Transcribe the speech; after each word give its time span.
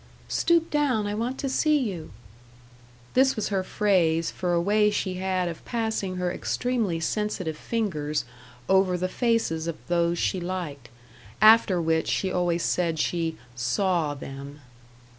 "Stoop 0.29 0.71
down; 0.71 1.05
I 1.05 1.13
want 1.13 1.37
to 1.37 1.47
see 1.47 1.77
you." 1.77 2.09
This 3.13 3.35
was 3.35 3.49
her 3.49 3.61
phrase 3.63 4.31
for 4.31 4.51
a 4.53 4.59
way 4.59 4.89
she 4.89 5.13
had 5.17 5.47
of 5.47 5.63
passing 5.63 6.15
her 6.15 6.31
extremely 6.33 6.99
sensitive 6.99 7.55
fingers 7.55 8.25
over 8.67 8.97
the 8.97 9.07
faces 9.07 9.67
of 9.67 9.77
those 9.89 10.17
she 10.17 10.41
liked. 10.41 10.89
After 11.39 11.79
which 11.79 12.07
she 12.07 12.31
always 12.31 12.63
said 12.63 12.97
she 12.97 13.37
"saw" 13.55 14.15
them. 14.15 14.61